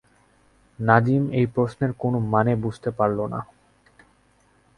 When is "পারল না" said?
2.97-3.39